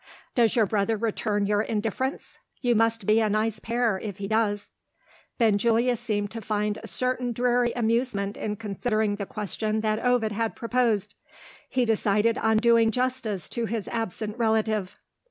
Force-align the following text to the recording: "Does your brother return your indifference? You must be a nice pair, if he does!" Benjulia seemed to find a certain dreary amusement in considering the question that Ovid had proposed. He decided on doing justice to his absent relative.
"Does 0.33 0.55
your 0.55 0.65
brother 0.65 0.97
return 0.97 1.45
your 1.45 1.61
indifference? 1.61 2.39
You 2.59 2.73
must 2.73 3.05
be 3.05 3.19
a 3.19 3.29
nice 3.29 3.59
pair, 3.59 3.99
if 3.99 4.17
he 4.17 4.27
does!" 4.27 4.71
Benjulia 5.37 5.95
seemed 5.95 6.31
to 6.31 6.41
find 6.41 6.77
a 6.81 6.87
certain 6.87 7.31
dreary 7.33 7.71
amusement 7.73 8.35
in 8.35 8.55
considering 8.55 9.17
the 9.17 9.27
question 9.27 9.81
that 9.81 10.03
Ovid 10.03 10.31
had 10.31 10.55
proposed. 10.55 11.13
He 11.69 11.85
decided 11.85 12.39
on 12.39 12.57
doing 12.57 12.89
justice 12.89 13.47
to 13.49 13.67
his 13.67 13.87
absent 13.89 14.39
relative. 14.39 14.97